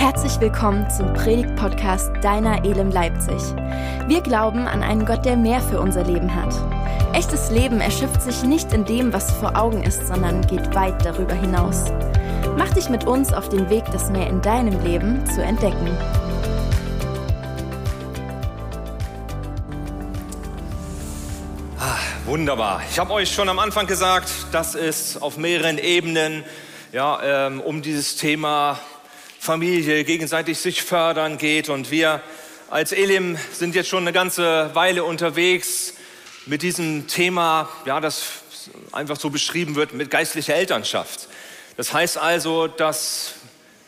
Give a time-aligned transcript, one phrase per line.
[0.00, 3.36] Herzlich willkommen zum Predigt-Podcast Deiner Elem Leipzig.
[4.06, 6.54] Wir glauben an einen Gott, der mehr für unser Leben hat.
[7.12, 11.34] Echtes Leben erschöpft sich nicht in dem, was vor Augen ist, sondern geht weit darüber
[11.34, 11.84] hinaus.
[12.56, 15.94] Mach dich mit uns auf den Weg, das mehr in deinem Leben zu entdecken.
[21.78, 22.80] Ah, wunderbar.
[22.90, 26.42] Ich habe euch schon am Anfang gesagt, dass es auf mehreren Ebenen
[26.90, 28.78] ja, ähm, um dieses Thema
[29.42, 31.70] Familie, gegenseitig sich fördern geht.
[31.70, 32.20] Und wir
[32.68, 35.94] als Elim sind jetzt schon eine ganze Weile unterwegs
[36.44, 38.22] mit diesem Thema, ja, das
[38.92, 41.28] einfach so beschrieben wird, mit geistlicher Elternschaft.
[41.78, 43.32] Das heißt also, dass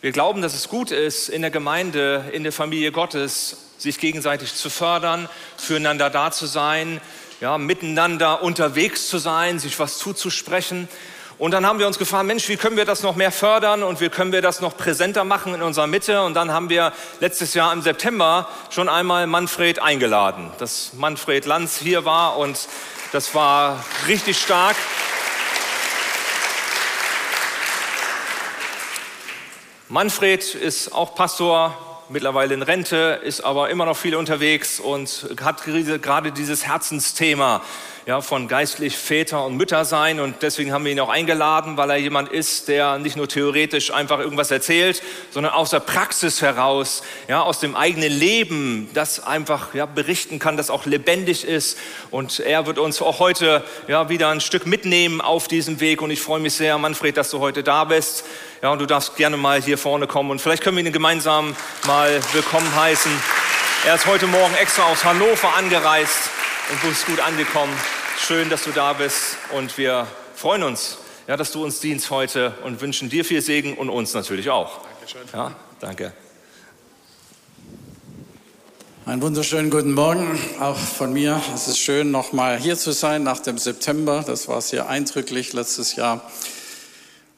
[0.01, 4.55] wir glauben, dass es gut ist, in der Gemeinde, in der Familie Gottes, sich gegenseitig
[4.55, 5.28] zu fördern,
[5.59, 6.98] füreinander da zu sein,
[7.42, 10.89] ja, miteinander unterwegs zu sein, sich was zuzusprechen.
[11.43, 14.01] Und dann haben wir uns gefragt, Mensch, wie können wir das noch mehr fördern und
[14.01, 16.23] wie können wir das noch präsenter machen in unserer Mitte?
[16.23, 21.79] Und dann haben wir letztes Jahr im September schon einmal Manfred eingeladen, dass Manfred Lanz
[21.79, 22.69] hier war und
[23.11, 24.77] das war richtig stark.
[29.89, 35.65] Manfred ist auch Pastor, mittlerweile in Rente, ist aber immer noch viel unterwegs und hat
[35.65, 37.63] gerade dieses Herzensthema
[38.05, 40.21] ja, von geistlich Väter und Mütter sein.
[40.21, 43.93] Und deswegen haben wir ihn auch eingeladen, weil er jemand ist, der nicht nur theoretisch
[43.93, 49.75] einfach irgendwas erzählt, sondern aus der Praxis heraus, ja, aus dem eigenen Leben, das einfach
[49.75, 51.79] ja, berichten kann, das auch lebendig ist.
[52.11, 56.03] Und er wird uns auch heute ja, wieder ein Stück mitnehmen auf diesem Weg.
[56.03, 58.25] Und ich freue mich sehr, Manfred, dass du heute da bist.
[58.63, 60.31] Ja, und du darfst gerne mal hier vorne kommen.
[60.31, 63.11] Und vielleicht können wir ihn gemeinsam mal willkommen heißen.
[63.85, 66.31] Er ist heute Morgen extra aus Hannover angereist
[66.71, 67.73] und du bist gut angekommen.
[68.21, 72.55] Schön, dass du da bist und wir freuen uns, ja, dass du uns dienst heute
[72.63, 74.83] und wünschen dir viel Segen und uns natürlich auch.
[75.01, 75.23] Dankeschön.
[75.33, 76.13] Ja, danke.
[79.07, 81.43] Einen wunderschönen guten Morgen auch von mir.
[81.53, 84.22] Es ist schön, nochmal hier zu sein nach dem September.
[84.25, 86.31] Das war sehr eindrücklich letztes Jahr.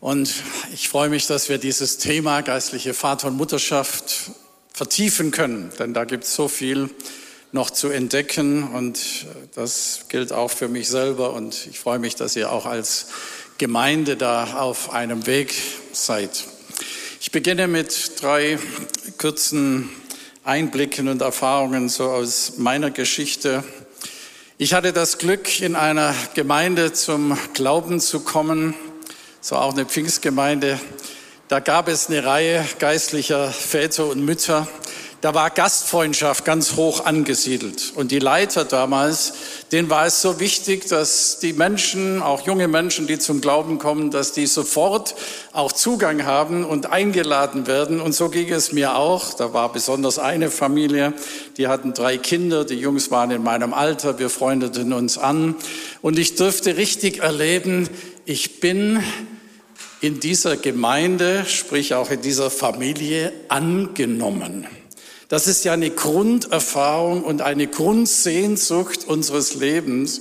[0.04, 0.34] Und
[0.75, 4.32] ich freue mich, dass wir dieses Thema geistliche Vater- und Mutterschaft
[4.70, 6.91] vertiefen können, denn da gibt es so viel
[7.53, 8.98] noch zu entdecken und
[9.54, 13.06] das gilt auch für mich selber und ich freue mich, dass ihr auch als
[13.56, 15.54] Gemeinde da auf einem Weg
[15.94, 16.44] seid.
[17.22, 18.59] Ich beginne mit drei
[19.16, 19.88] kurzen
[20.44, 23.65] Einblicken und Erfahrungen so aus meiner Geschichte.
[24.59, 28.75] Ich hatte das Glück, in einer Gemeinde zum Glauben zu kommen,
[29.44, 30.81] so auch eine Pfingstgemeinde.
[31.49, 34.66] Da gab es eine Reihe geistlicher Väter und Mütter,
[35.25, 37.94] da war Gastfreundschaft ganz hoch angesiedelt.
[37.94, 39.33] Und die Leiter damals,
[39.72, 44.10] denen war es so wichtig, dass die Menschen, auch junge Menschen, die zum Glauben kommen,
[44.10, 45.15] dass die sofort
[45.53, 48.03] auch Zugang haben und eingeladen werden.
[48.03, 49.33] Und so ging es mir auch.
[49.33, 51.15] Da war besonders eine Familie,
[51.56, 55.56] die hatten drei Kinder, die Jungs waren in meinem Alter, wir freundeten uns an.
[56.03, 57.88] Und ich durfte richtig erleben,
[58.27, 59.03] ich bin
[60.04, 64.66] in dieser Gemeinde, sprich auch in dieser Familie angenommen.
[65.28, 70.20] Das ist ja eine Grunderfahrung und eine Grundsehnsucht unseres Lebens.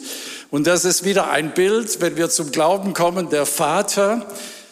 [0.52, 3.30] Und das ist wieder ein Bild, wenn wir zum Glauben kommen.
[3.30, 4.26] Der Vater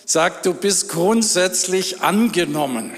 [0.05, 2.91] sagt, du bist grundsätzlich angenommen.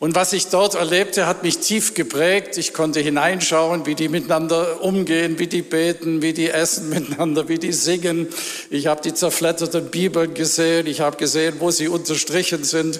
[0.00, 2.56] Und was ich dort erlebte, hat mich tief geprägt.
[2.56, 7.58] Ich konnte hineinschauen, wie die miteinander umgehen, wie die beten, wie die essen miteinander, wie
[7.58, 8.26] die singen.
[8.70, 10.86] Ich habe die zerfledderten Bibeln gesehen.
[10.86, 12.98] Ich habe gesehen, wo sie unterstrichen sind.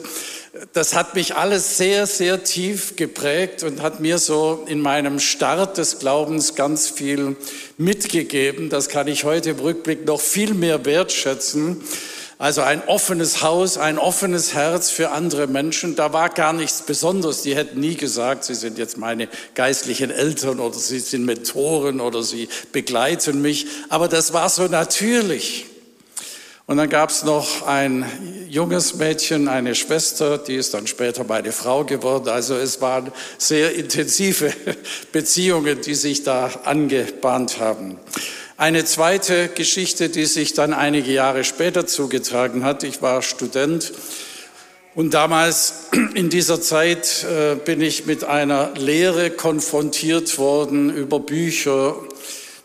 [0.74, 5.78] Das hat mich alles sehr, sehr tief geprägt und hat mir so in meinem Start
[5.78, 7.34] des Glaubens ganz viel
[7.78, 8.68] mitgegeben.
[8.68, 11.80] Das kann ich heute im Rückblick noch viel mehr wertschätzen.
[12.40, 15.94] Also ein offenes Haus, ein offenes Herz für andere Menschen.
[15.94, 17.42] Da war gar nichts Besonderes.
[17.42, 22.22] Die hätten nie gesagt, sie sind jetzt meine geistlichen Eltern oder sie sind Mentoren oder
[22.22, 23.66] sie begleiten mich.
[23.90, 25.66] Aber das war so natürlich.
[26.64, 28.06] Und dann gab es noch ein
[28.48, 32.30] junges Mädchen, eine Schwester, die ist dann später meine Frau geworden.
[32.30, 34.50] Also es waren sehr intensive
[35.12, 37.98] Beziehungen, die sich da angebahnt haben.
[38.60, 42.84] Eine zweite Geschichte, die sich dann einige Jahre später zugetragen hat.
[42.84, 43.90] Ich war Student
[44.94, 51.96] und damals in dieser Zeit äh, bin ich mit einer Lehre konfrontiert worden über Bücher,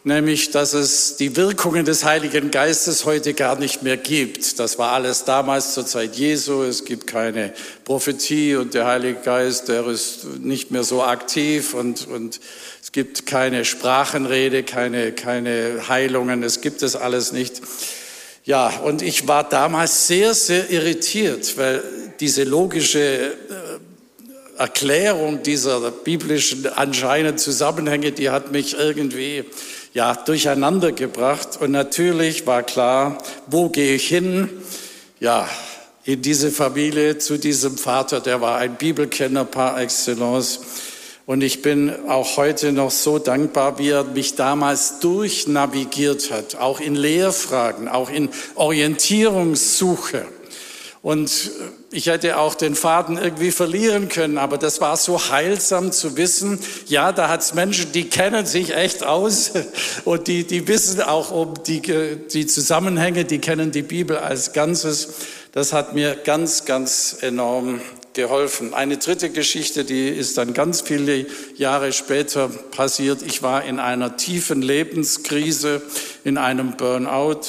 [0.04, 4.60] nämlich dass es die Wirkungen des Heiligen Geistes heute gar nicht mehr gibt.
[4.60, 6.64] Das war alles damals zur Zeit Jesu.
[6.64, 7.54] Es gibt keine
[7.86, 12.42] Prophetie und der Heilige Geist, der ist nicht mehr so aktiv und, und
[12.96, 17.62] gibt keine Sprachenrede, keine, keine Heilungen, es gibt es alles nicht.
[18.46, 21.84] Ja, und ich war damals sehr, sehr irritiert, weil
[22.22, 23.34] diese logische äh,
[24.58, 29.44] Erklärung dieser biblischen anscheinend Zusammenhänge, die hat mich irgendwie
[29.94, 31.60] ja, durcheinander gebracht.
[31.60, 34.50] Und natürlich war klar, wo gehe ich hin?
[35.20, 35.50] Ja,
[36.06, 40.62] in diese Familie, zu diesem Vater, der war ein Bibelkenner par excellence.
[41.26, 46.80] Und ich bin auch heute noch so dankbar, wie er mich damals durchnavigiert hat, auch
[46.80, 50.28] in Lehrfragen, auch in Orientierungssuche.
[51.02, 51.52] Und
[51.92, 56.60] ich hätte auch den Faden irgendwie verlieren können, aber das war so heilsam zu wissen,
[56.88, 59.52] ja, da hat es Menschen, die kennen sich echt aus
[60.06, 65.10] und die, die wissen auch um die, die Zusammenhänge, die kennen die Bibel als Ganzes.
[65.52, 67.82] Das hat mir ganz, ganz enorm
[68.16, 68.74] geholfen.
[68.74, 73.22] Eine dritte Geschichte, die ist dann ganz viele Jahre später passiert.
[73.22, 75.84] Ich war in einer tiefen Lebenskrise,
[76.24, 77.42] in einem Burnout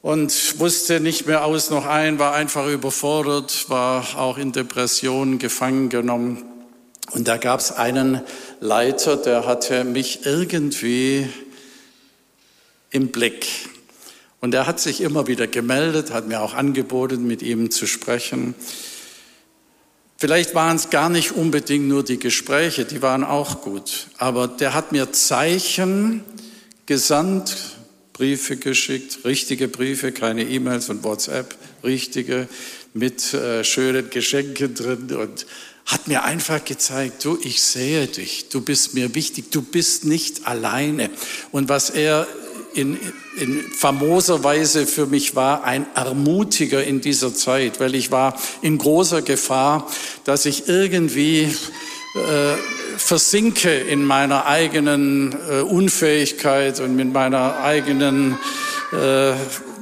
[0.00, 5.90] und wusste nicht mehr aus noch ein, war einfach überfordert, war auch in Depressionen gefangen
[5.90, 6.44] genommen.
[7.10, 8.22] Und da gab es einen
[8.60, 11.28] Leiter, der hatte mich irgendwie
[12.90, 13.46] im Blick.
[14.40, 18.54] Und er hat sich immer wieder gemeldet, hat mir auch angeboten, mit ihm zu sprechen.
[20.22, 24.06] Vielleicht waren es gar nicht unbedingt nur die Gespräche, die waren auch gut.
[24.18, 26.22] Aber der hat mir Zeichen
[26.86, 27.56] gesandt,
[28.12, 32.46] Briefe geschickt, richtige Briefe, keine E-Mails und WhatsApp, richtige
[32.94, 35.44] mit äh, schönen Geschenken drin und
[35.86, 40.46] hat mir einfach gezeigt, du, ich sehe dich, du bist mir wichtig, du bist nicht
[40.46, 41.10] alleine.
[41.50, 42.28] Und was er
[42.74, 42.98] in,
[43.38, 48.78] in famoser Weise für mich war, ein Ermutiger in dieser Zeit, weil ich war in
[48.78, 49.86] großer Gefahr,
[50.24, 51.54] dass ich irgendwie
[52.14, 52.56] äh,
[52.96, 58.38] versinke in meiner eigenen äh, Unfähigkeit und mit meiner eigenen
[58.92, 59.32] äh,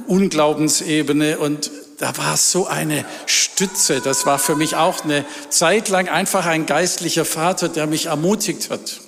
[0.07, 4.01] Unglaubensebene und da war so eine Stütze.
[4.01, 8.71] Das war für mich auch eine Zeit lang einfach ein geistlicher Vater, der mich ermutigt
[8.71, 9.01] hat.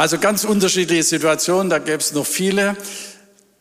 [0.00, 2.74] Also ganz unterschiedliche Situationen, da gäbe es noch viele.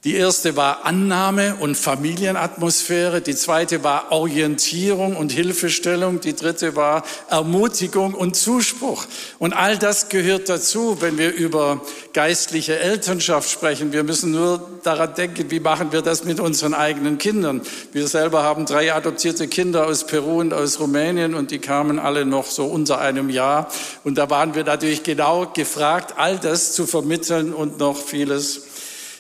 [0.06, 7.04] Die erste war Annahme und Familienatmosphäre, die zweite war Orientierung und Hilfestellung, die dritte war
[7.30, 9.06] Ermutigung und Zuspruch.
[9.40, 11.82] Und all das gehört dazu, wenn wir über
[12.14, 13.92] geistliche Elternschaft sprechen.
[13.92, 17.60] Wir müssen nur daran denken, wie machen wir das mit unseren eigenen Kindern.
[17.92, 22.26] Wir selber haben drei adoptierte Kinder aus Peru und aus Rumänien und die kamen alle
[22.26, 23.70] noch so unter einem Jahr.
[24.06, 28.69] Und da waren wir natürlich genau gefragt, all das zu vermitteln und noch vieles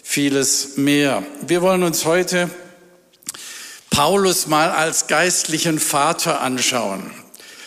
[0.09, 1.21] vieles mehr.
[1.45, 2.49] Wir wollen uns heute
[3.91, 7.11] Paulus mal als geistlichen Vater anschauen.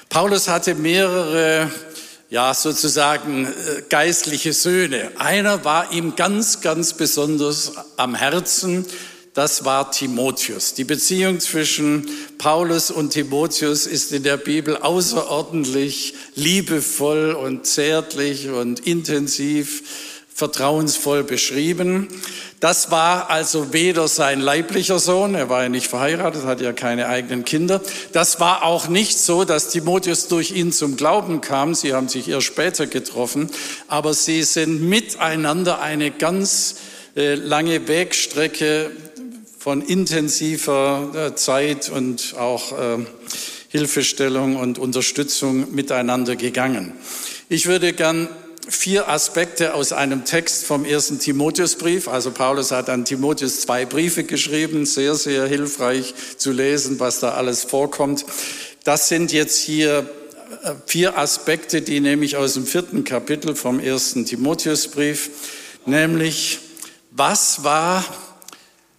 [0.09, 1.71] Paulus hatte mehrere,
[2.31, 5.13] ja, sozusagen äh, geistliche Söhne.
[5.19, 8.87] Einer war ihm ganz, ganz besonders am Herzen.
[9.35, 10.75] Das war Timotheus.
[10.75, 18.81] Die Beziehung zwischen Paulus und Timotheus ist in der Bibel außerordentlich liebevoll und zärtlich und
[18.81, 19.85] intensiv
[20.35, 22.09] vertrauensvoll beschrieben.
[22.61, 27.09] Das war also weder sein leiblicher Sohn, er war ja nicht verheiratet, hatte ja keine
[27.09, 27.81] eigenen Kinder.
[28.13, 31.75] Das war auch nicht so, dass Timotheus durch ihn zum Glauben kam.
[31.75, 33.51] Sie haben sich erst später getroffen,
[33.89, 36.77] aber sie sind miteinander eine ganz
[37.17, 38.91] äh, lange Wegstrecke
[39.59, 42.99] von intensiver äh, Zeit und auch äh,
[43.69, 46.93] Hilfestellung und Unterstützung miteinander gegangen.
[47.49, 48.29] Ich würde gern
[48.69, 52.09] vier Aspekte aus einem Text vom ersten Timotheusbrief.
[52.09, 57.33] Also Paulus hat an Timotheus zwei Briefe geschrieben, sehr, sehr hilfreich zu lesen, was da
[57.33, 58.25] alles vorkommt.
[58.85, 60.09] Das sind jetzt hier
[60.63, 65.31] äh, vier Aspekte, die nehme ich aus dem vierten Kapitel vom ersten Timotheusbrief,
[65.87, 66.61] nämlich
[67.11, 68.05] was war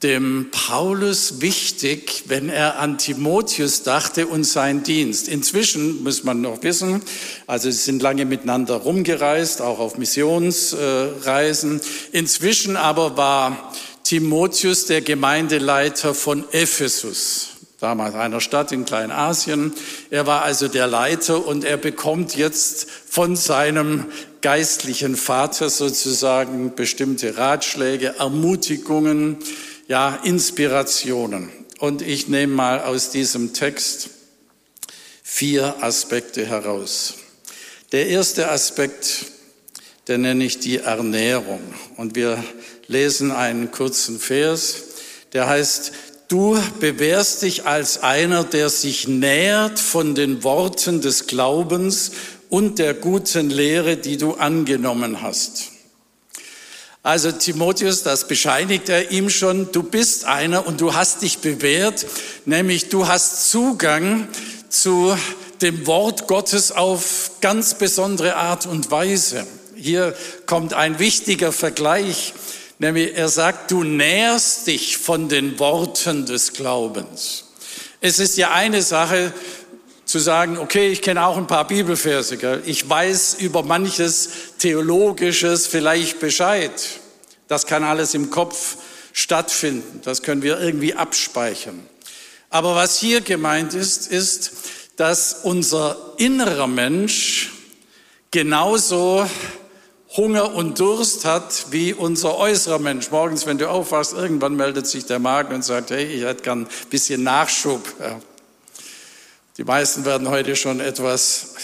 [0.04, 5.30] dem Paulus wichtig, wenn er an Timotheus dachte und seinen Dienst.
[5.30, 7.02] Inzwischen muss man noch wissen,
[7.48, 11.80] also sie sind lange miteinander rumgereist, auch auf Missionsreisen.
[12.12, 19.74] Inzwischen aber war Timotheus der Gemeindeleiter von Ephesus, damals einer Stadt in Kleinasien.
[20.10, 24.06] Er war also der Leiter und er bekommt jetzt von seinem
[24.42, 29.38] geistlichen Vater sozusagen bestimmte Ratschläge, Ermutigungen,
[29.94, 31.52] ja, Inspirationen.
[31.78, 34.10] Und ich nehme mal aus diesem Text
[35.22, 37.14] vier Aspekte heraus.
[37.92, 39.28] Der erste Aspekt,
[40.08, 41.62] den nenne ich die Ernährung.
[41.96, 42.44] Und wir
[42.88, 44.78] lesen einen kurzen Vers,
[45.34, 45.92] der heißt,
[46.28, 52.14] du bewährst dich als einer, der sich nährt von den Worten des Glaubens
[52.50, 55.73] und der guten Lehre, die du angenommen hast.
[57.06, 62.06] Also Timotheus, das bescheinigt er ihm schon, du bist einer und du hast dich bewährt,
[62.46, 64.30] nämlich du hast Zugang
[64.70, 65.14] zu
[65.62, 69.46] dem Wort Gottes auf ganz besondere Art und Weise.
[69.76, 72.34] Hier kommt ein wichtiger Vergleich,
[72.80, 77.44] nämlich er sagt, du nährst dich von den Worten des Glaubens.
[78.00, 79.34] Es ist ja eine Sache
[80.14, 82.62] zu sagen, okay, ich kenne auch ein paar Bibelverse, gell?
[82.68, 84.30] ich weiß über manches
[84.60, 86.72] Theologisches vielleicht Bescheid.
[87.48, 88.78] Das kann alles im Kopf
[89.12, 91.80] stattfinden, das können wir irgendwie abspeichern.
[92.52, 94.52] Aber was hier gemeint ist, ist,
[94.98, 97.52] dass unser innerer Mensch
[98.30, 99.28] genauso
[100.16, 103.10] Hunger und Durst hat wie unser äußerer Mensch.
[103.10, 106.66] Morgens, wenn du aufwachst, irgendwann meldet sich der Magen und sagt, hey, ich hätte gern
[106.66, 107.82] ein bisschen Nachschub.
[109.58, 111.56] Die meisten werden heute schon etwas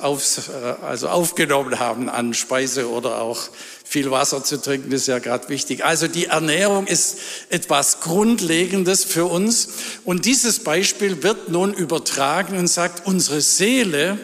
[0.00, 0.50] auf,
[0.82, 3.40] also aufgenommen haben an Speise oder auch
[3.84, 5.84] viel Wasser zu trinken, ist ja gerade wichtig.
[5.84, 7.18] Also die Ernährung ist
[7.50, 9.68] etwas Grundlegendes für uns.
[10.04, 14.18] Und dieses Beispiel wird nun übertragen und sagt, unsere Seele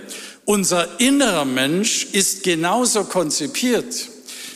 [0.44, 4.11] unser innerer Mensch ist genauso konzipiert.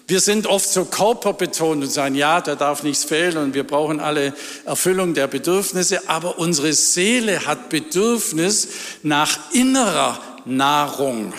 [0.09, 3.99] Wir sind oft so körperbetont und sagen, ja, da darf nichts fehlen und wir brauchen
[3.99, 4.35] alle
[4.65, 8.69] Erfüllung der Bedürfnisse, aber unsere Seele hat Bedürfnis
[9.03, 11.33] nach innerer Nahrung,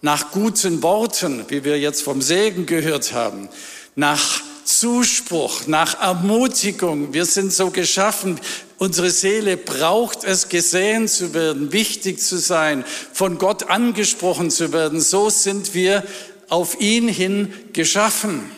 [0.00, 3.50] nach guten Worten, wie wir jetzt vom Segen gehört haben,
[3.94, 7.12] nach Zuspruch, nach Ermutigung.
[7.12, 8.40] Wir sind so geschaffen.
[8.78, 15.00] Unsere Seele braucht es, gesehen zu werden, wichtig zu sein, von Gott angesprochen zu werden.
[15.00, 16.02] So sind wir
[16.48, 18.50] auf ihn hin geschaffen.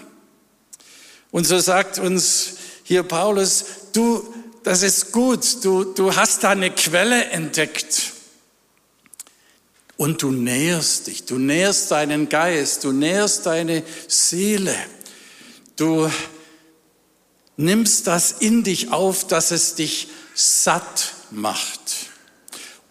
[1.30, 2.54] Und so sagt uns
[2.84, 8.12] hier Paulus, du, das ist gut, du, du hast da eine Quelle entdeckt.
[9.96, 14.74] Und du nährst dich, du nährst deinen Geist, du nährst deine Seele.
[15.74, 16.10] Du
[17.56, 22.10] nimmst das in dich auf, dass es dich satt macht.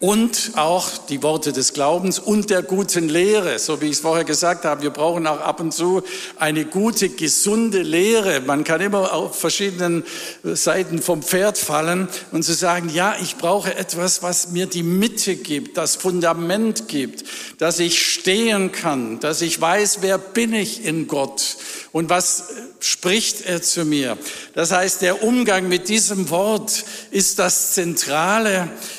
[0.00, 4.22] Und auch die Worte des Glaubens und der guten Lehre, so wie ich es vorher
[4.22, 4.82] gesagt habe.
[4.82, 6.04] Wir brauchen auch ab und zu
[6.36, 8.40] eine gute, gesunde Lehre.
[8.40, 10.04] Man kann immer auf verschiedenen
[10.44, 15.34] Seiten vom Pferd fallen und zu sagen, ja, ich brauche etwas, was mir die Mitte
[15.34, 17.24] gibt, das Fundament gibt,
[17.58, 21.56] dass ich stehen kann, dass ich weiß, wer bin ich in Gott
[21.90, 24.16] und was spricht er zu mir.
[24.54, 28.97] Das heißt, der Umgang mit diesem Wort ist das Zentrale, äh,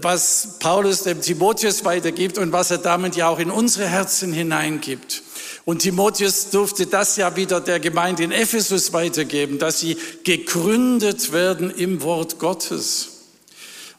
[0.00, 5.22] was Paulus dem Timotheus weitergibt und was er damit ja auch in unsere Herzen hineingibt.
[5.66, 11.70] Und Timotheus durfte das ja wieder der Gemeinde in Ephesus weitergeben, dass sie gegründet werden
[11.70, 13.08] im Wort Gottes.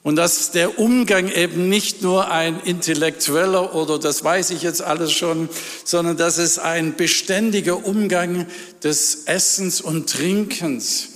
[0.03, 5.11] Und dass der Umgang eben nicht nur ein intellektueller oder das weiß ich jetzt alles
[5.11, 5.47] schon,
[5.85, 8.47] sondern dass es ein beständiger Umgang
[8.83, 11.10] des Essens und Trinkens.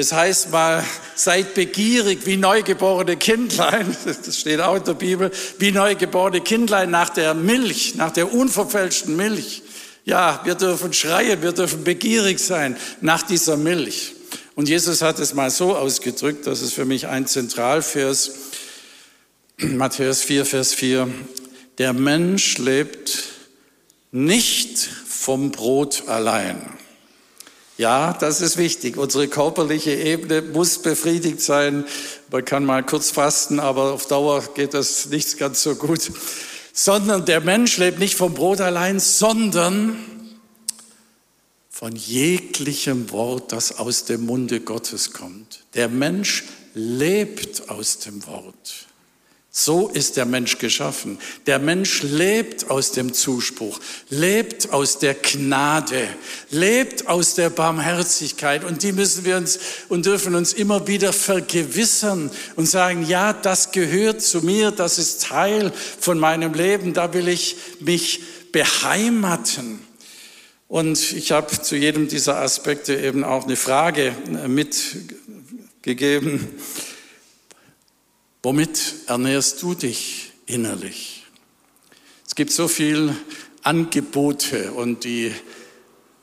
[0.00, 0.82] Es heißt mal,
[1.14, 7.10] seid begierig wie neugeborene Kindlein, das steht auch in der Bibel, wie neugeborene Kindlein nach
[7.10, 9.62] der Milch, nach der unverfälschten Milch.
[10.06, 14.14] Ja, wir dürfen schreien, wir dürfen begierig sein nach dieser Milch.
[14.54, 18.30] Und Jesus hat es mal so ausgedrückt, das ist für mich ein Zentralvers,
[19.58, 21.08] Matthäus 4, Vers 4,
[21.76, 23.24] der Mensch lebt
[24.12, 26.79] nicht vom Brot allein.
[27.80, 28.98] Ja, das ist wichtig.
[28.98, 31.86] Unsere körperliche Ebene muss befriedigt sein.
[32.30, 36.12] Man kann mal kurz fasten, aber auf Dauer geht das nicht ganz so gut.
[36.74, 39.96] Sondern der Mensch lebt nicht vom Brot allein, sondern
[41.70, 45.64] von jeglichem Wort, das aus dem Munde Gottes kommt.
[45.72, 46.44] Der Mensch
[46.74, 48.88] lebt aus dem Wort.
[49.52, 51.18] So ist der Mensch geschaffen.
[51.46, 56.06] Der Mensch lebt aus dem Zuspruch, lebt aus der Gnade,
[56.50, 58.62] lebt aus der Barmherzigkeit.
[58.62, 63.72] Und die müssen wir uns und dürfen uns immer wieder vergewissern und sagen, ja, das
[63.72, 69.80] gehört zu mir, das ist Teil von meinem Leben, da will ich mich beheimaten.
[70.68, 76.46] Und ich habe zu jedem dieser Aspekte eben auch eine Frage äh, mitgegeben.
[78.42, 81.26] Womit ernährst du dich innerlich?
[82.26, 83.14] Es gibt so viele
[83.62, 85.30] Angebote und die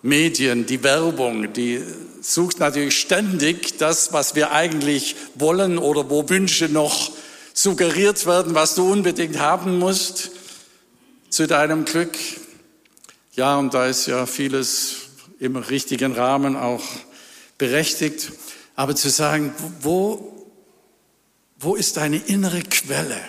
[0.02, 1.84] Medien, die Werbung, die
[2.22, 7.12] sucht natürlich ständig das, was wir eigentlich wollen oder wo Wünsche noch
[7.54, 10.32] suggeriert werden, was du unbedingt haben musst
[11.30, 12.18] zu deinem Glück.
[13.36, 14.96] Ja, und da ist ja vieles
[15.40, 16.84] im richtigen Rahmen auch
[17.60, 18.32] berechtigt.
[18.76, 20.37] Aber zu sagen, wo,
[21.60, 23.20] wo ist deine innere Quelle?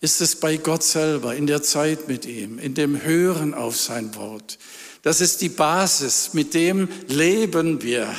[0.00, 4.14] Ist es bei Gott selber, in der Zeit mit ihm, in dem Hören auf sein
[4.16, 4.58] Wort?
[5.02, 8.12] Das ist die Basis, mit dem leben wir.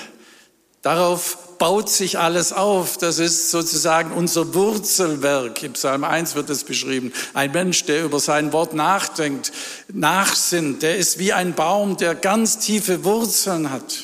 [0.82, 2.98] Darauf baut sich alles auf.
[2.98, 5.64] Das ist sozusagen unser Wurzelwerk.
[5.64, 7.14] Im Psalm 1 wird es beschrieben.
[7.34, 9.54] Ein Mensch, der über sein Wort nachdenkt,
[9.94, 14.04] nachsinnt, der ist wie ein Baum, der ganz tiefe Wurzeln hat.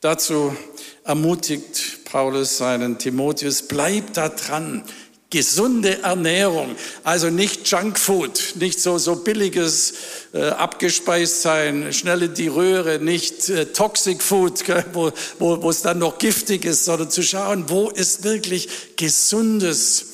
[0.00, 0.56] Dazu
[1.04, 4.84] ermutigt Paulus seinen Timotheus, bleib da dran
[5.30, 9.94] gesunde Ernährung, also nicht Junkfood, nicht so, so billiges
[10.34, 15.80] äh, abgespeist sein, schnell in die Röhre, nicht äh, Toxic Food, wo, wo, wo es
[15.80, 20.08] dann noch giftig ist, sondern zu schauen, wo ist wirklich gesundes,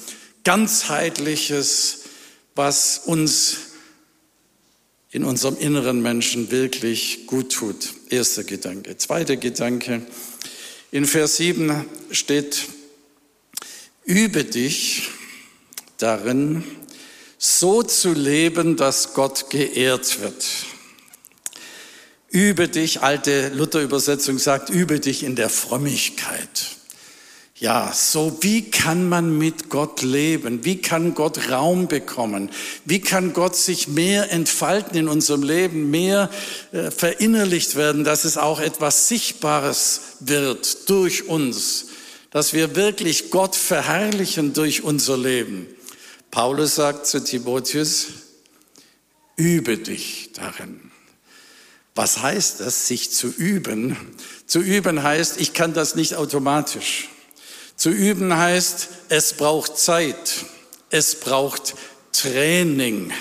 [0.45, 2.05] ganzheitliches,
[2.55, 3.57] was uns
[5.11, 7.93] in unserem inneren Menschen wirklich gut tut.
[8.09, 8.97] Erster Gedanke.
[8.99, 10.02] Zweiter Gedanke.
[10.90, 12.66] In Vers 7 steht,
[14.04, 15.11] Übe dich
[15.99, 16.64] darin,
[17.37, 20.47] so zu leben, dass Gott geehrt wird.
[22.30, 26.77] Übe dich, alte Luther-Übersetzung sagt, übe dich in der Frömmigkeit.
[27.61, 30.65] Ja, so wie kann man mit Gott leben?
[30.65, 32.50] Wie kann Gott Raum bekommen?
[32.85, 36.31] Wie kann Gott sich mehr entfalten in unserem Leben, mehr
[36.71, 41.87] äh, verinnerlicht werden, dass es auch etwas Sichtbares wird durch uns?
[42.31, 45.67] dass wir wirklich Gott verherrlichen durch unser Leben.
[46.31, 48.07] Paulus sagt zu Timotheus,
[49.37, 50.91] übe dich darin.
[51.95, 53.97] Was heißt das, sich zu üben?
[54.47, 57.09] Zu üben heißt, ich kann das nicht automatisch.
[57.78, 60.44] Zu üben heißt, es braucht Zeit,
[60.90, 61.76] es braucht
[62.11, 63.12] Training,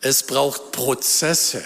[0.00, 1.64] es braucht Prozesse.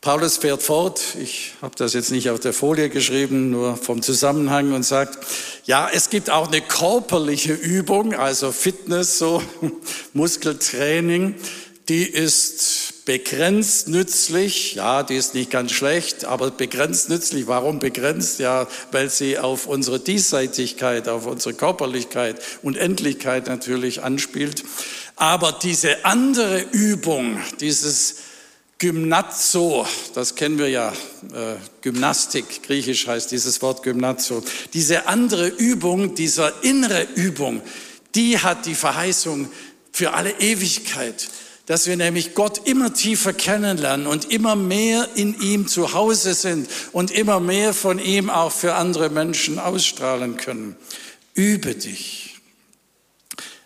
[0.00, 4.72] Paulus fährt fort, ich habe das jetzt nicht auf der Folie geschrieben, nur vom Zusammenhang
[4.72, 5.18] und sagt,
[5.66, 9.42] ja, es gibt auch eine körperliche Übung, also Fitness, so
[10.14, 11.34] Muskeltraining,
[11.90, 17.46] die ist begrenzt nützlich, ja, die ist nicht ganz schlecht, aber begrenzt nützlich.
[17.46, 18.40] Warum begrenzt?
[18.40, 24.64] Ja, weil sie auf unsere Diesseitigkeit, auf unsere Körperlichkeit und Endlichkeit natürlich anspielt.
[25.14, 28.16] Aber diese andere Übung, dieses
[28.78, 30.92] Gymnazo, das kennen wir ja,
[31.32, 34.42] äh, Gymnastik, griechisch heißt dieses Wort Gymnazo.
[34.74, 37.62] Diese andere Übung, dieser innere Übung,
[38.16, 39.48] die hat die Verheißung
[39.92, 41.28] für alle Ewigkeit,
[41.66, 46.68] dass wir nämlich Gott immer tiefer kennenlernen und immer mehr in ihm zu Hause sind
[46.92, 50.76] und immer mehr von ihm auch für andere Menschen ausstrahlen können.
[51.34, 52.26] Übe dich.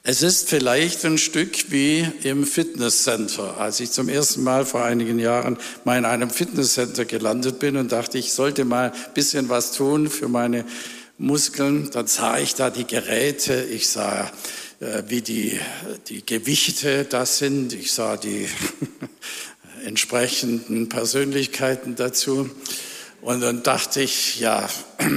[0.02, 3.58] Es ist vielleicht ein Stück wie im Fitnesscenter.
[3.58, 7.92] Als ich zum ersten Mal vor einigen Jahren mal in einem Fitnesscenter gelandet bin und
[7.92, 10.64] dachte, ich sollte mal ein bisschen was tun für meine
[11.18, 14.32] Muskeln, dann sah ich da die Geräte, ich sah,
[14.80, 15.60] wie die,
[16.08, 18.48] die Gewichte das sind, ich sah die
[19.84, 22.50] entsprechenden Persönlichkeiten dazu.
[23.20, 24.68] Und dann dachte ich, ja,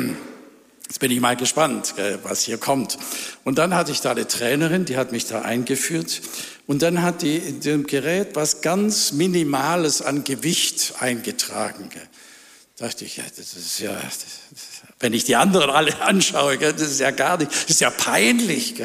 [0.94, 3.00] Jetzt bin ich mal gespannt, was hier kommt.
[3.44, 6.22] Und dann hatte ich da eine Trainerin, die hat mich da eingeführt.
[6.68, 11.90] Und dann hat die in dem Gerät was ganz Minimales an Gewicht eingetragen.
[12.78, 14.00] Da dachte ich, ja, das ist ja,
[15.00, 18.76] wenn ich die anderen alle anschaue, das ist ja gar nicht, das ist ja peinlich.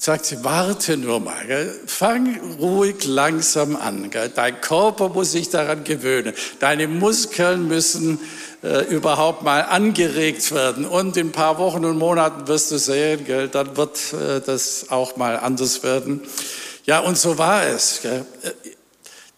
[0.00, 4.08] Sagt sie, warte nur mal, fang ruhig langsam an.
[4.32, 6.34] Dein Körper muss sich daran gewöhnen.
[6.60, 8.20] Deine Muskeln müssen
[8.62, 10.86] äh, überhaupt mal angeregt werden.
[10.86, 14.86] Und in ein paar Wochen und Monaten wirst du sehen, gell, dann wird äh, das
[14.90, 16.22] auch mal anders werden.
[16.86, 17.98] Ja, und so war es.
[18.00, 18.24] Gell.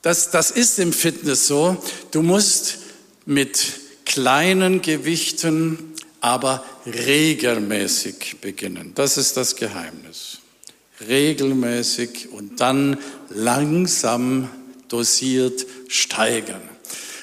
[0.02, 1.82] Das, das ist im Fitness so.
[2.10, 2.80] Du musst
[3.24, 8.92] mit kleinen Gewichten, aber regelmäßig beginnen.
[8.94, 10.39] Das ist das Geheimnis.
[11.06, 14.50] Regelmäßig und dann langsam
[14.88, 16.62] dosiert steigern.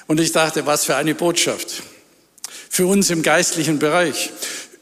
[0.08, 1.84] Und ich dachte, was für eine Botschaft
[2.78, 4.30] für uns im geistlichen Bereich.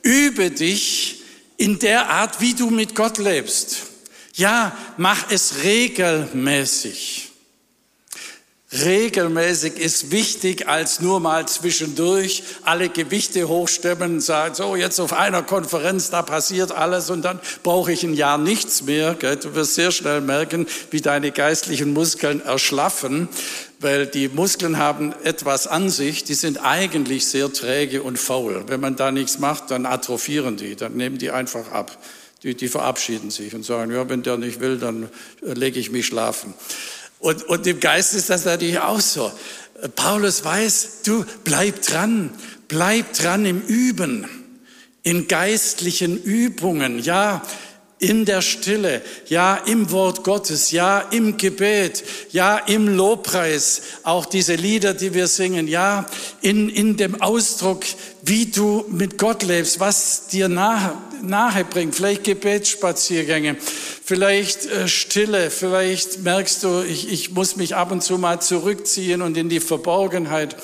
[0.01, 1.23] Übe dich
[1.55, 3.83] in der Art, wie du mit Gott lebst.
[4.33, 7.24] Ja, mach es regelmäßig.
[8.73, 15.13] Regelmäßig ist wichtig als nur mal zwischendurch alle Gewichte hochstemmen und sagen, so jetzt auf
[15.13, 19.13] einer Konferenz, da passiert alles und dann brauche ich ein Jahr nichts mehr.
[19.13, 23.29] Du wirst sehr schnell merken, wie deine geistlichen Muskeln erschlaffen,
[23.79, 28.63] weil die Muskeln haben etwas an sich, die sind eigentlich sehr träge und faul.
[28.65, 31.95] Wenn man da nichts macht, dann atrophieren die, dann nehmen die einfach ab.
[32.41, 35.09] Die, die verabschieden sich und sagen, ja, wenn der nicht will, dann
[35.41, 36.53] äh, lege ich mich schlafen.
[37.25, 39.31] Und, und im Geist ist das natürlich auch so.
[39.95, 42.29] Paulus weiß, du bleib dran,
[42.67, 44.29] bleib dran im Üben,
[45.01, 46.99] in geistlichen Übungen.
[46.99, 47.41] Ja,
[47.97, 54.53] in der Stille, ja im Wort Gottes, ja im Gebet, ja im Lobpreis, auch diese
[54.53, 56.05] Lieder, die wir singen, ja
[56.41, 57.85] in, in dem Ausdruck,
[58.21, 63.57] wie du mit Gott lebst, was dir nahe, nahe bringt, vielleicht Gebetsspaziergänge,
[64.03, 69.21] vielleicht äh, Stille, vielleicht merkst du, ich, ich muss mich ab und zu mal zurückziehen
[69.21, 70.55] und in die Verborgenheit.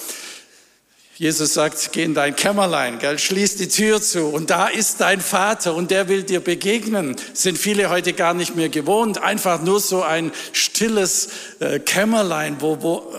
[1.22, 4.26] Jesus sagt, geh in dein Kämmerlein, gell, schließ die Tür zu.
[4.26, 7.16] Und da ist dein Vater und der will dir begegnen.
[7.34, 12.82] Sind viele heute gar nicht mehr gewohnt, einfach nur so ein stilles äh, Kämmerlein, wo,
[12.82, 13.14] wo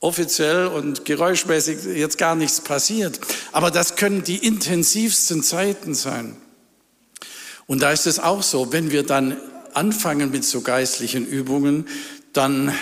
[0.00, 3.20] offiziell und geräuschmäßig jetzt gar nichts passiert.
[3.52, 6.36] Aber das können die intensivsten Zeiten sein.
[7.66, 9.36] Und da ist es auch so, wenn wir dann
[9.74, 11.86] anfangen mit so geistlichen Übungen,
[12.32, 12.74] dann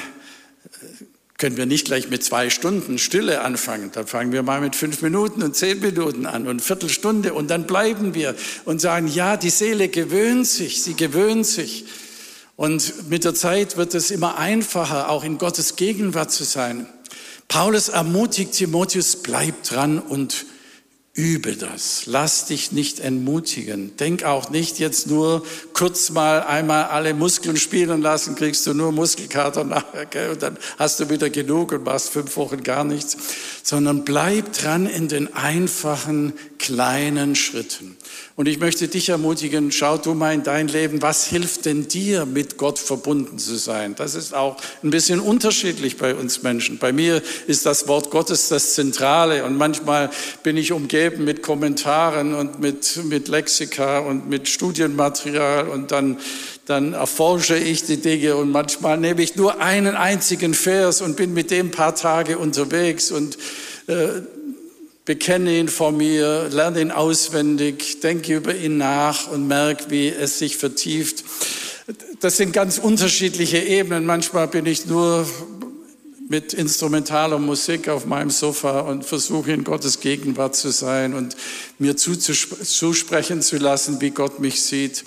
[1.38, 3.90] können wir nicht gleich mit zwei Stunden Stille anfangen.
[3.92, 7.66] Dann fangen wir mal mit fünf Minuten und zehn Minuten an und Viertelstunde und dann
[7.66, 11.84] bleiben wir und sagen, ja, die Seele gewöhnt sich, sie gewöhnt sich.
[12.56, 16.88] Und mit der Zeit wird es immer einfacher, auch in Gottes Gegenwart zu sein.
[17.48, 20.46] Paulus ermutigt Timotheus, bleib dran und
[21.18, 22.04] Übe das.
[22.06, 23.96] Lass dich nicht entmutigen.
[23.96, 28.92] Denk auch nicht jetzt nur kurz mal einmal alle Muskeln spielen lassen, kriegst du nur
[28.92, 30.30] Muskelkater nachher, gell?
[30.30, 33.16] und dann hast du wieder genug und machst fünf Wochen gar nichts,
[33.64, 37.96] sondern bleib dran in den einfachen kleinen Schritten.
[38.38, 42.24] Und ich möchte dich ermutigen, schau du mal in dein Leben, was hilft denn dir,
[42.24, 43.96] mit Gott verbunden zu sein?
[43.96, 46.78] Das ist auch ein bisschen unterschiedlich bei uns Menschen.
[46.78, 50.10] Bei mir ist das Wort Gottes das Zentrale und manchmal
[50.44, 56.18] bin ich umgeben mit Kommentaren und mit, mit Lexika und mit Studienmaterial und dann,
[56.64, 61.34] dann erforsche ich die Dinge und manchmal nehme ich nur einen einzigen Vers und bin
[61.34, 63.36] mit dem paar Tage unterwegs und
[63.88, 64.22] äh,
[65.08, 70.38] bekenne ihn vor mir, lerne ihn auswendig, denke über ihn nach und merke, wie es
[70.38, 71.24] sich vertieft.
[72.20, 74.04] Das sind ganz unterschiedliche Ebenen.
[74.04, 75.26] Manchmal bin ich nur
[76.28, 81.38] mit instrumentaler Musik auf meinem Sofa und versuche in Gottes Gegenwart zu sein und
[81.78, 85.04] mir zusprechen zu lassen, wie Gott mich sieht.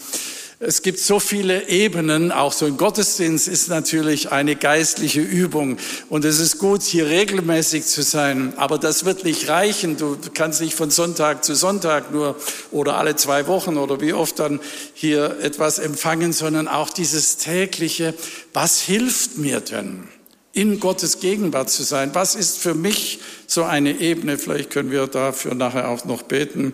[0.63, 6.23] Es gibt so viele Ebenen, auch so ein Gottesdienst ist natürlich eine geistliche Übung und
[6.23, 9.97] es ist gut, hier regelmäßig zu sein, aber das wird nicht reichen.
[9.97, 12.35] Du kannst nicht von Sonntag zu Sonntag nur
[12.69, 14.59] oder alle zwei Wochen oder wie oft dann
[14.93, 18.13] hier etwas empfangen, sondern auch dieses tägliche,
[18.53, 20.07] was hilft mir denn?
[20.53, 22.13] in Gottes Gegenwart zu sein.
[22.13, 24.37] Was ist für mich so eine Ebene?
[24.37, 26.73] Vielleicht können wir dafür nachher auch noch beten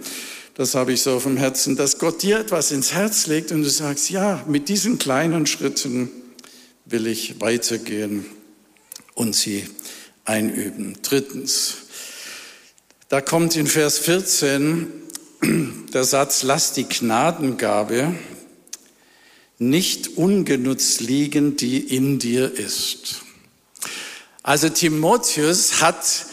[0.57, 3.61] das habe ich so auf dem Herzen, dass Gott dir etwas ins Herz legt und
[3.61, 6.09] du sagst, ja, mit diesen kleinen Schritten
[6.85, 8.25] will ich weitergehen
[9.13, 9.69] und sie
[10.25, 10.97] einüben.
[11.03, 11.75] Drittens,
[13.07, 14.87] da kommt in Vers 14
[15.93, 18.15] der Satz, lass die Gnadengabe
[19.59, 23.21] nicht ungenutzt liegen, die in dir ist.
[24.41, 26.25] Also Timotheus hat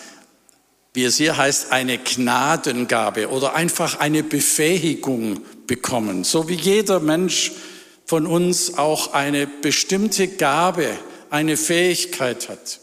[0.94, 6.22] wie es hier heißt, eine Gnadengabe oder einfach eine Befähigung bekommen.
[6.22, 7.52] So wie jeder Mensch
[8.07, 10.96] von uns auch eine bestimmte Gabe,
[11.30, 12.80] eine Fähigkeit hat.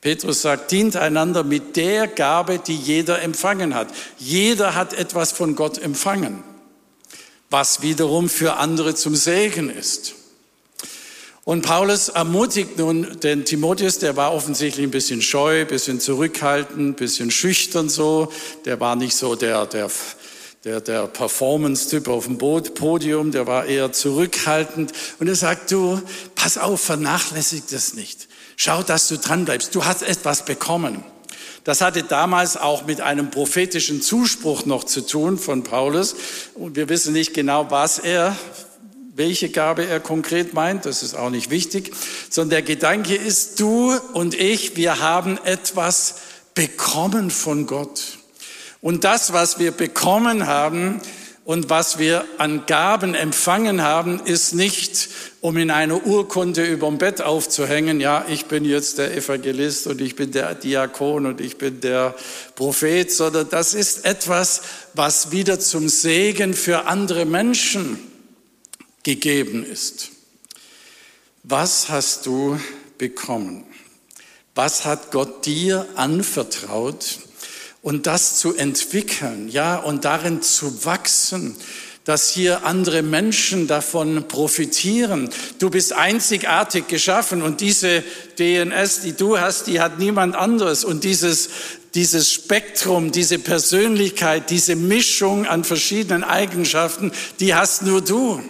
[0.00, 3.88] Petrus sagt, dient einander mit der Gabe, die jeder empfangen hat.
[4.18, 6.42] Jeder hat etwas von Gott empfangen,
[7.50, 10.14] was wiederum für andere zum Segen ist.
[11.44, 17.30] Und Paulus ermutigt nun den Timotheus, der war offensichtlich ein bisschen scheu, bisschen zurückhaltend, bisschen
[17.30, 18.32] schüchtern so.
[18.64, 19.90] Der war nicht so der, der,
[20.64, 24.92] der, der Performance-Typ auf dem Podium, der war eher zurückhaltend.
[25.18, 26.00] Und er sagt, du,
[26.34, 28.26] pass auf, vernachlässig das nicht.
[28.56, 29.74] Schau, dass du dran bleibst.
[29.74, 31.04] Du hast etwas bekommen.
[31.64, 36.14] Das hatte damals auch mit einem prophetischen Zuspruch noch zu tun von Paulus.
[36.54, 38.34] Und wir wissen nicht genau, was er
[39.16, 41.92] welche Gabe er konkret meint, das ist auch nicht wichtig,
[42.30, 46.16] sondern der Gedanke ist, du und ich, wir haben etwas
[46.54, 48.18] bekommen von Gott.
[48.80, 51.00] Und das, was wir bekommen haben
[51.44, 55.08] und was wir an Gaben empfangen haben, ist nicht,
[55.40, 60.16] um in einer Urkunde überm Bett aufzuhängen, ja, ich bin jetzt der Evangelist und ich
[60.16, 62.16] bin der Diakon und ich bin der
[62.56, 64.62] Prophet, sondern das ist etwas,
[64.94, 68.13] was wieder zum Segen für andere Menschen
[69.04, 70.10] gegeben ist.
[71.44, 72.58] Was hast du
[72.98, 73.64] bekommen?
[74.54, 77.18] Was hat Gott dir anvertraut?
[77.82, 81.54] Und das zu entwickeln, ja, und darin zu wachsen,
[82.04, 85.28] dass hier andere Menschen davon profitieren.
[85.58, 88.02] Du bist einzigartig geschaffen und diese
[88.38, 90.84] DNS, die du hast, die hat niemand anderes.
[90.84, 91.50] Und dieses
[91.94, 98.42] dieses Spektrum, diese Persönlichkeit, diese Mischung an verschiedenen Eigenschaften, die hast nur du.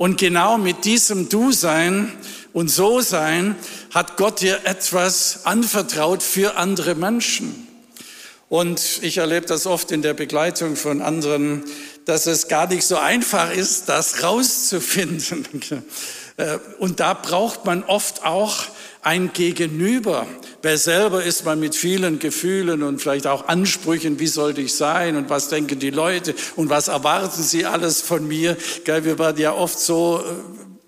[0.00, 2.10] Und genau mit diesem Du-Sein
[2.54, 3.54] und So-Sein
[3.90, 7.68] hat Gott dir etwas anvertraut für andere Menschen.
[8.48, 11.64] Und ich erlebe das oft in der Begleitung von anderen,
[12.06, 15.44] dass es gar nicht so einfach ist, das rauszufinden.
[16.36, 18.64] Äh, und da braucht man oft auch
[19.02, 20.26] ein Gegenüber.
[20.62, 25.16] Weil selber ist man mit vielen Gefühlen und vielleicht auch Ansprüchen, wie sollte ich sein
[25.16, 28.56] und was denken die Leute und was erwarten sie alles von mir.
[28.84, 30.32] Wir werden ja oft so äh,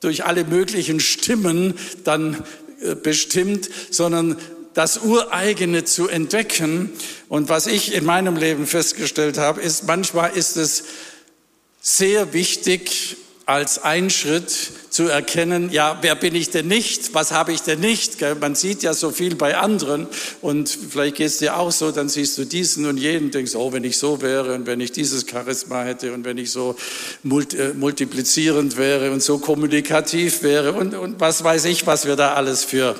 [0.01, 2.45] durch alle möglichen Stimmen dann
[2.83, 4.37] äh, bestimmt, sondern
[4.75, 6.91] das Ureigene zu entdecken.
[7.29, 10.85] Und was ich in meinem Leben festgestellt habe, ist, manchmal ist es
[11.81, 17.15] sehr wichtig, als ein Schritt zu erkennen, ja, wer bin ich denn nicht?
[17.15, 18.19] Was habe ich denn nicht?
[18.41, 20.07] Man sieht ja so viel bei anderen
[20.43, 23.73] und vielleicht geht es dir auch so, dann siehst du diesen und jenen, denkst, oh,
[23.73, 26.77] wenn ich so wäre und wenn ich dieses Charisma hätte und wenn ich so
[27.25, 32.35] äh, multiplizierend wäre und so kommunikativ wäre und, und was weiß ich, was wir da
[32.35, 32.95] alles für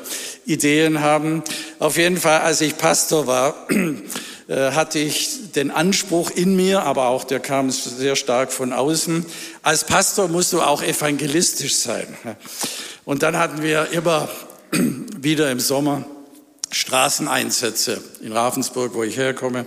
[0.47, 1.43] Ideen haben.
[1.79, 3.69] Auf jeden Fall, als ich Pastor war,
[4.55, 9.25] hatte ich den Anspruch in mir, aber auch der kam sehr stark von außen.
[9.63, 12.07] Als Pastor musst du auch evangelistisch sein.
[13.05, 14.29] Und dann hatten wir immer
[15.17, 16.05] wieder im Sommer
[16.71, 19.67] Straßeneinsätze in Ravensburg, wo ich herkomme.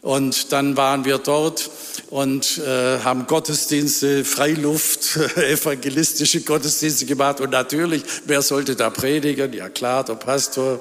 [0.00, 1.70] Und dann waren wir dort
[2.10, 7.40] und äh, haben Gottesdienste, Freiluft, evangelistische Gottesdienste gemacht.
[7.40, 9.52] Und natürlich, wer sollte da predigen?
[9.52, 10.80] Ja klar, der Pastor.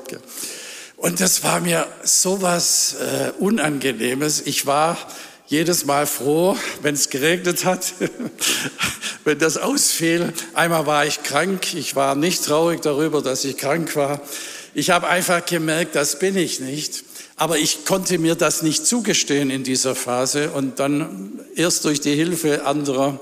[0.97, 4.41] Und das war mir sowas äh, Unangenehmes.
[4.41, 4.97] Ich war
[5.45, 7.93] jedes Mal froh, wenn es geregnet hat,
[9.23, 10.33] wenn das ausfiel.
[10.55, 11.75] Einmal war ich krank.
[11.75, 14.21] Ich war nicht traurig darüber, dass ich krank war.
[14.73, 17.03] Ich habe einfach gemerkt, das bin ich nicht.
[17.35, 20.49] Aber ich konnte mir das nicht zugestehen in dieser Phase.
[20.49, 23.19] Und dann erst durch die Hilfe anderer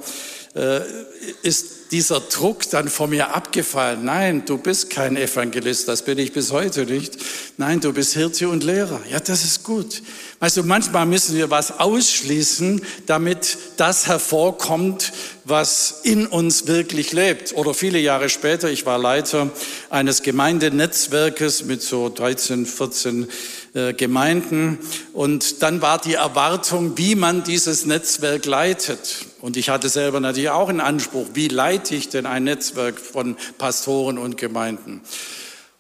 [1.42, 4.06] ist dieser Druck dann von mir abgefallen.
[4.06, 7.18] Nein, du bist kein Evangelist, das bin ich bis heute nicht.
[7.58, 9.02] Nein, du bist Hirte und Lehrer.
[9.10, 10.02] Ja, das ist gut.
[10.40, 15.14] Weißt du, manchmal müssen wir was ausschließen, damit das hervorkommt,
[15.46, 17.54] was in uns wirklich lebt.
[17.54, 19.52] Oder viele Jahre später, ich war Leiter
[19.90, 23.28] eines Gemeindenetzwerkes mit so 13, 14
[23.74, 24.80] äh, Gemeinden.
[25.14, 29.26] Und dann war die Erwartung, wie man dieses Netzwerk leitet.
[29.46, 33.38] Und ich hatte selber natürlich auch einen Anspruch, wie leite ich denn ein Netzwerk von
[33.60, 35.02] Pastoren und Gemeinden?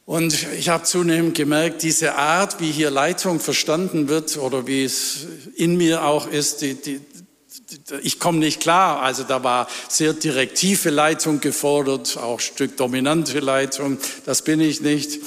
[0.05, 5.25] Und ich habe zunehmend gemerkt, diese Art, wie hier Leitung verstanden wird oder wie es
[5.55, 7.01] in mir auch ist, die, die,
[8.03, 9.01] ich komme nicht klar.
[9.01, 13.97] Also da war sehr direktive Leitung gefordert, auch Stück dominante Leitung.
[14.27, 15.21] Das bin ich nicht.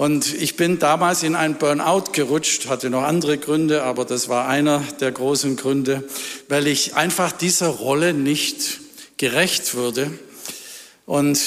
[0.00, 4.48] Und ich bin damals in ein Burnout gerutscht, hatte noch andere Gründe, aber das war
[4.48, 6.08] einer der großen Gründe,
[6.48, 8.80] weil ich einfach dieser Rolle nicht
[9.18, 10.10] gerecht wurde.
[11.04, 11.38] Und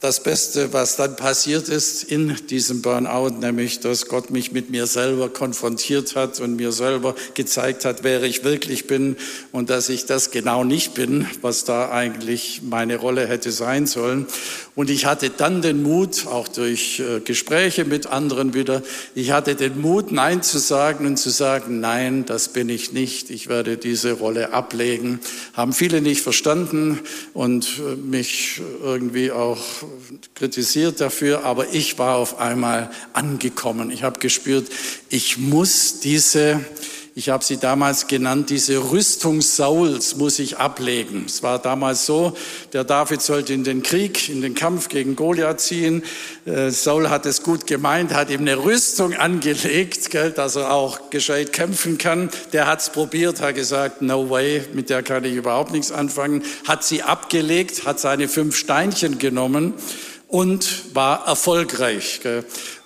[0.00, 4.86] das Beste, was dann passiert ist in diesem Burnout, nämlich, dass Gott mich mit mir
[4.86, 9.16] selber konfrontiert hat und mir selber gezeigt hat, wer ich wirklich bin
[9.52, 14.26] und dass ich das genau nicht bin, was da eigentlich meine Rolle hätte sein sollen.
[14.74, 18.82] Und ich hatte dann den Mut, auch durch äh, Gespräche mit anderen wieder,
[19.14, 23.28] ich hatte den Mut, Nein zu sagen und zu sagen, nein, das bin ich nicht,
[23.28, 25.20] ich werde diese Rolle ablegen.
[25.52, 27.00] Haben viele nicht verstanden
[27.34, 29.58] und äh, mich irgendwie auch
[30.34, 33.90] kritisiert dafür, aber ich war auf einmal angekommen.
[33.90, 34.68] Ich habe gespürt,
[35.08, 36.60] ich muss diese
[37.20, 41.24] ich habe sie damals genannt, diese Rüstung Sauls muss ich ablegen.
[41.26, 42.34] Es war damals so,
[42.72, 46.02] der David sollte in den Krieg, in den Kampf gegen Goliath ziehen.
[46.46, 51.52] Äh, Saul hat es gut gemeint, hat ihm eine Rüstung angelegt, dass er auch gescheit
[51.52, 52.30] kämpfen kann.
[52.54, 56.42] Der hat es probiert, hat gesagt, no way, mit der kann ich überhaupt nichts anfangen.
[56.66, 59.74] Hat sie abgelegt, hat seine fünf Steinchen genommen
[60.30, 62.20] und war erfolgreich.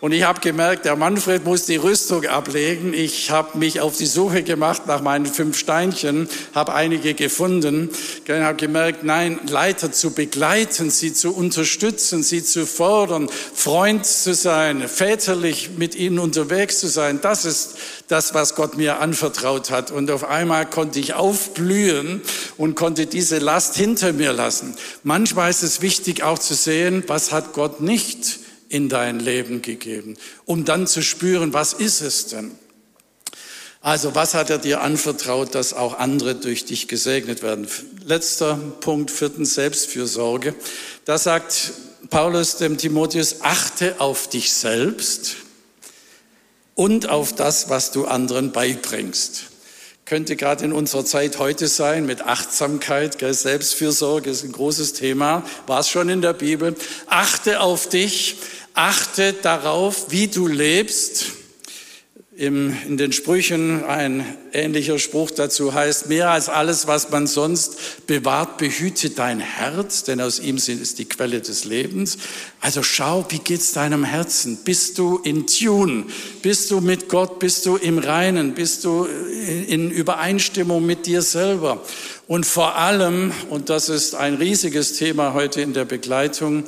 [0.00, 2.94] Und ich habe gemerkt, der Manfred muss die Rüstung ablegen.
[2.94, 7.90] Ich habe mich auf die Suche gemacht nach meinen fünf Steinchen, habe einige gefunden.
[8.28, 14.88] Habe gemerkt, nein, Leiter zu begleiten, sie zu unterstützen, sie zu fordern, Freund zu sein,
[14.88, 17.76] väterlich mit ihnen unterwegs zu sein, das ist
[18.09, 19.90] das, was Gott mir anvertraut hat.
[19.90, 22.22] Und auf einmal konnte ich aufblühen
[22.57, 24.74] und konnte diese Last hinter mir lassen.
[25.02, 28.38] Manchmal ist es wichtig auch zu sehen, was hat Gott nicht
[28.70, 30.16] in dein Leben gegeben,
[30.47, 32.53] um dann zu spüren, was ist es denn?
[33.83, 37.68] Also was hat er dir anvertraut, dass auch andere durch dich gesegnet werden?
[38.07, 40.55] Letzter Punkt, viertens, Selbstfürsorge.
[41.05, 41.73] Da sagt
[42.09, 45.37] Paulus dem Timotheus, achte auf dich selbst.
[46.75, 49.44] und auf das, was du anderen beibringst.
[50.05, 55.81] Könnte gerade in unserer Zeit heute sein mit Achtsamkeit, Selbstfürsorge ist ein großes Thema, war
[55.81, 56.75] es schon in der Bibel.
[57.07, 58.37] Achte auf dich,
[58.75, 61.43] achte darauf, wie du lebst
[62.37, 68.07] im, in den Sprüchen ein ähnlicher Spruch dazu heißt, mehr als alles, was man sonst
[68.09, 72.18] bewahrt, behüte dein Herz, denn aus ihm ist die Quelle des Lebens.
[72.61, 74.59] Also schau, wie geht's deinem Herzen?
[74.64, 76.07] Bist du in Tune?
[76.42, 77.38] Bist du mit Gott?
[77.38, 78.55] Bist du im Reinen?
[78.55, 79.07] Bist du
[79.68, 81.83] in Übereinstimmung mit dir selber?
[82.27, 86.64] Und vor allem, und das ist ein riesiges Thema heute in der Begleitung,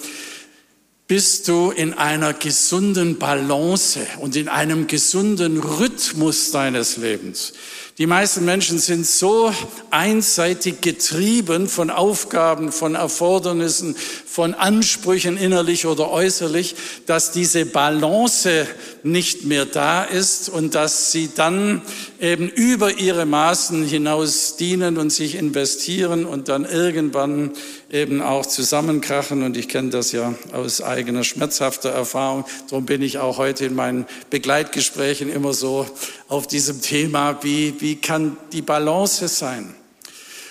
[1.08, 7.52] bist du in einer gesunden Balance und in einem gesunden Rhythmus deines Lebens.
[7.98, 9.54] Die meisten Menschen sind so
[9.90, 16.74] einseitig getrieben von Aufgaben, von Erfordernissen, von Ansprüchen innerlich oder äußerlich,
[17.06, 18.66] dass diese Balance
[19.02, 21.80] nicht mehr da ist und dass sie dann
[22.20, 27.52] eben über ihre Maßen hinaus dienen und sich investieren und dann irgendwann
[27.90, 29.42] eben auch zusammenkrachen.
[29.42, 32.44] Und ich kenne das ja aus eigener schmerzhafter Erfahrung.
[32.68, 35.87] Darum bin ich auch heute in meinen Begleitgesprächen immer so
[36.29, 39.74] auf diesem Thema, wie, wie kann die Balance sein?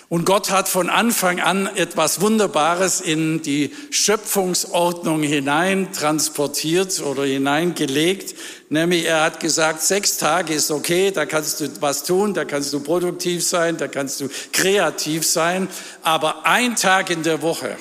[0.08, 8.36] Und Gott hat von Anfang an etwas Wunderbares in die Schöpfungsordnung hinein transportiert oder hineingelegt.
[8.70, 12.72] Nämlich er hat gesagt, sechs Tage ist okay, da kannst du was tun, da kannst
[12.72, 15.68] du produktiv sein, da kannst du kreativ sein.
[16.04, 17.76] Aber ein Tag in der Woche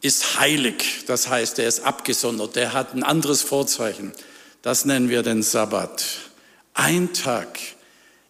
[0.00, 1.04] ist heilig.
[1.06, 4.12] Das heißt, er ist abgesondert, der hat ein anderes Vorzeichen.
[4.62, 6.04] Das nennen wir den Sabbat.
[6.72, 7.58] Ein Tag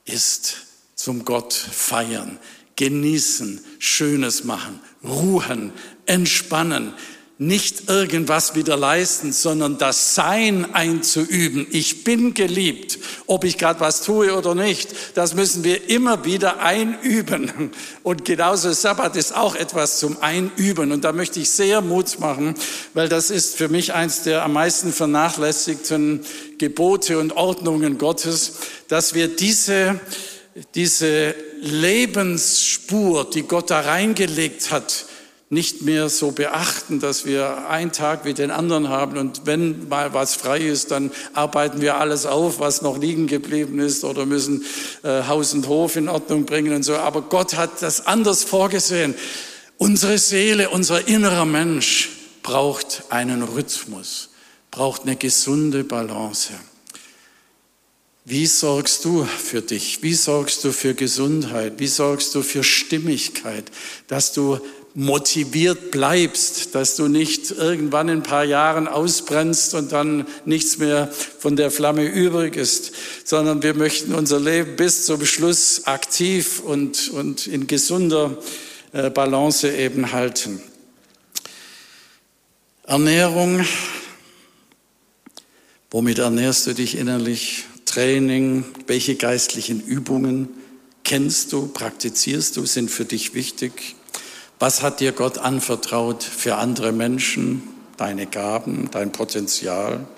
[0.04, 0.56] ist
[0.96, 2.38] zum Gott feiern,
[2.76, 5.72] genießen, Schönes machen, ruhen,
[6.06, 6.92] entspannen,
[7.36, 11.66] nicht irgendwas wieder leisten, sondern das Sein einzuüben.
[11.70, 14.90] Ich bin geliebt, ob ich gerade was tue oder nicht.
[15.14, 17.72] Das müssen wir immer wieder einüben.
[18.04, 20.92] Und genauso Sabbat ist auch etwas zum Einüben.
[20.92, 22.54] Und da möchte ich sehr Mut machen,
[22.94, 26.20] weil das ist für mich eins der am meisten vernachlässigten
[26.58, 29.98] Gebote und Ordnungen Gottes, dass wir diese
[30.74, 35.06] diese Lebensspur, die Gott da reingelegt hat,
[35.50, 40.12] nicht mehr so beachten, dass wir einen Tag wie den anderen haben und wenn mal
[40.14, 44.64] was frei ist, dann arbeiten wir alles auf, was noch liegen geblieben ist oder müssen
[45.02, 46.96] äh, Haus und Hof in Ordnung bringen und so.
[46.96, 49.14] Aber Gott hat das anders vorgesehen.
[49.76, 52.10] Unsere Seele, unser innerer Mensch
[52.42, 54.30] braucht einen Rhythmus,
[54.70, 56.54] braucht eine gesunde Balance.
[58.26, 60.02] Wie sorgst du für dich?
[60.02, 61.74] Wie sorgst du für Gesundheit?
[61.76, 63.64] Wie sorgst du für Stimmigkeit?
[64.08, 64.58] Dass du
[64.94, 71.12] motiviert bleibst, dass du nicht irgendwann in ein paar Jahren ausbrennst und dann nichts mehr
[71.12, 72.92] von der Flamme übrig ist,
[73.24, 78.38] sondern wir möchten unser Leben bis zum Schluss aktiv und, und in gesunder
[78.92, 80.62] äh, Balance eben halten.
[82.84, 83.66] Ernährung,
[85.90, 87.64] womit ernährst du dich innerlich?
[87.94, 90.48] Training, welche geistlichen Übungen
[91.04, 93.94] kennst du, praktizierst du, sind für dich wichtig?
[94.58, 97.62] Was hat dir Gott anvertraut für andere Menschen,
[97.96, 100.08] deine Gaben, dein Potenzial?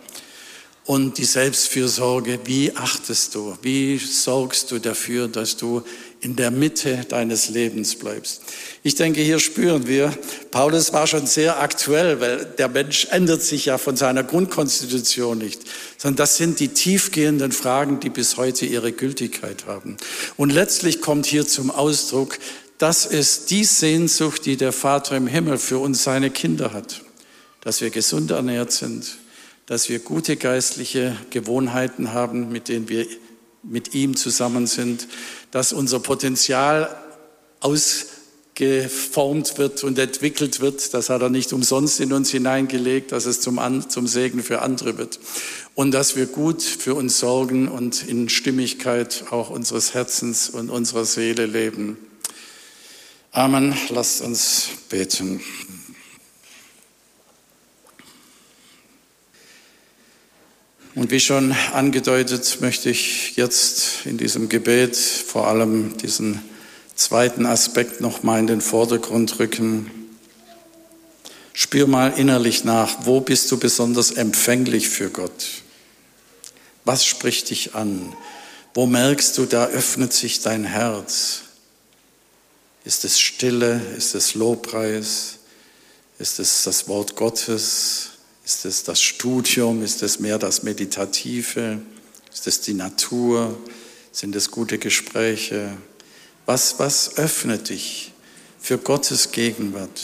[0.87, 5.83] Und die Selbstfürsorge, wie achtest du, wie sorgst du dafür, dass du
[6.21, 8.43] in der Mitte deines Lebens bleibst?
[8.83, 10.13] Ich denke, hier spüren wir,
[10.51, 15.63] Paulus war schon sehr aktuell, weil der Mensch ändert sich ja von seiner Grundkonstitution nicht,
[15.99, 19.97] sondern das sind die tiefgehenden Fragen, die bis heute ihre Gültigkeit haben.
[20.37, 22.39] Und letztlich kommt hier zum Ausdruck,
[22.79, 27.03] das ist die Sehnsucht, die der Vater im Himmel für uns seine Kinder hat,
[27.63, 29.17] dass wir gesund ernährt sind,
[29.65, 33.07] dass wir gute geistliche Gewohnheiten haben, mit denen wir
[33.63, 35.09] mit ihm zusammen sind,
[35.57, 36.95] dass unser Potenzial
[37.61, 40.93] ausgeformt wird und entwickelt wird.
[40.93, 44.99] Das hat er nicht umsonst in uns hineingelegt, dass es zum, zum Segen für andere
[44.99, 45.19] wird.
[45.75, 51.07] Und dass wir gut für uns sorgen und in Stimmigkeit auch unseres Herzens und unserer
[51.07, 51.97] Seele leben.
[53.33, 53.75] Amen.
[53.89, 55.41] Lasst uns beten.
[60.97, 66.41] Und wie schon angedeutet, möchte ich jetzt in diesem Gebet vor allem diesen
[66.95, 69.91] zweiten Aspekt noch mal in den Vordergrund rücken.
[71.53, 75.47] Spür mal innerlich nach, wo bist du besonders empfänglich für Gott?
[76.87, 78.17] Was spricht dich an?
[78.73, 81.43] Wo merkst du, da öffnet sich dein Herz?
[82.87, 83.83] Ist es Stille?
[83.99, 85.41] Ist es Lobpreis?
[86.19, 88.16] Ist es das Wort Gottes?
[88.47, 89.83] Ist es das Studium?
[89.83, 91.81] Ist es mehr das Meditative?
[92.33, 93.59] Ist es die Natur?
[94.13, 95.77] Sind es gute Gespräche?
[96.47, 98.13] Was, was öffnet dich
[98.61, 100.01] für Gottes Gegenwart?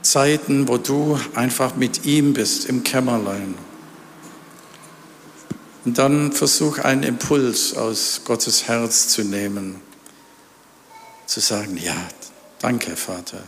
[0.00, 3.56] Zeiten, wo du einfach mit ihm bist im Kämmerlein.
[5.84, 9.82] Und dann versuch einen Impuls aus Gottes Herz zu nehmen,
[11.26, 11.96] zu sagen, ja,
[12.58, 13.44] danke Vater.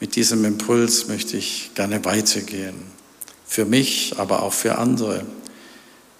[0.00, 2.76] Mit diesem Impuls möchte ich gerne weitergehen.
[3.46, 5.26] Für mich, aber auch für andere.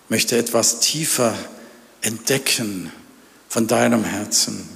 [0.05, 1.37] Ich möchte etwas tiefer
[2.01, 2.91] entdecken
[3.49, 4.69] von deinem Herzen.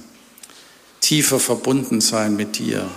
[1.01, 2.89] Tiefer verbunden sein mit dir.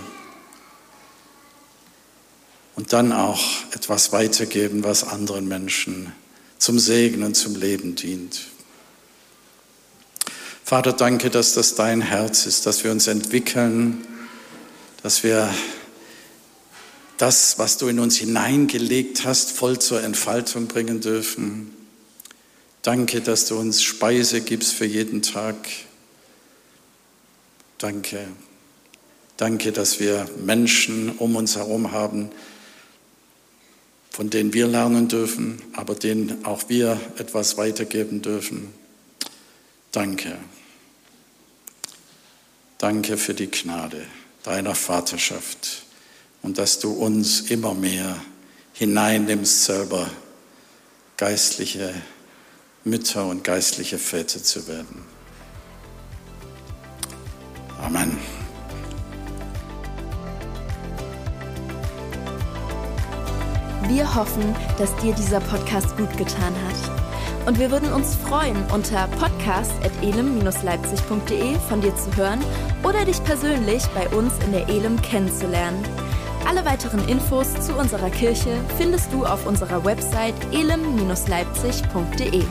[2.75, 3.41] Und dann auch
[3.71, 6.13] etwas weitergeben, was anderen Menschen
[6.57, 8.47] zum Segen und zum Leben dient.
[10.63, 14.05] Vater, danke, dass das dein Herz ist, dass wir uns entwickeln,
[15.01, 15.49] dass wir
[17.17, 21.75] das, was du in uns hineingelegt hast, voll zur Entfaltung bringen dürfen.
[22.83, 25.55] Danke, dass du uns Speise gibst für jeden Tag.
[27.79, 28.27] Danke.
[29.35, 32.29] Danke, dass wir Menschen um uns herum haben,
[34.11, 38.73] von denen wir lernen dürfen, aber denen auch wir etwas weitergeben dürfen.
[39.91, 40.37] Danke.
[42.77, 44.05] Danke für die Gnade
[44.43, 45.86] deiner Vaterschaft
[46.41, 48.15] und dass du uns immer mehr
[48.73, 50.09] hineinnimmst, selber
[51.17, 51.93] geistliche
[52.83, 55.03] Mütter und geistliche Väter zu werden.
[57.81, 58.17] Amen.
[63.87, 66.75] Wir hoffen, dass dir dieser Podcast gut getan hat.
[67.47, 72.43] Und wir würden uns freuen, unter podcast.elem-leipzig.de von dir zu hören
[72.83, 75.81] oder dich persönlich bei uns in der Elem kennenzulernen.
[76.47, 82.45] Alle weiteren Infos zu unserer Kirche findest du auf unserer Website elem-leipzig.de.